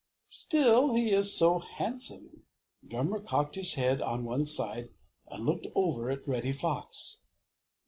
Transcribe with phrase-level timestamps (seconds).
[0.31, 2.41] Still, he is so handsome!"
[2.87, 4.89] Drummer cocked his head on one side
[5.27, 7.19] and looked over at Reddy Fox.